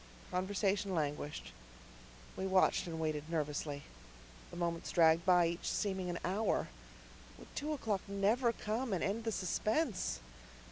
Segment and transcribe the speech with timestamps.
[0.31, 1.51] Conversation languished.
[2.35, 3.83] We watched and waited nervously.
[4.49, 6.69] The moments dragged by, each seeming an hour.
[7.37, 10.19] Would two o'clock never come and end the suspense?